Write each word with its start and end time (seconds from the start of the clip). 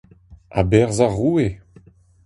A-berzh 0.59 0.99
ar 1.05 1.13
Roue! 1.17 1.47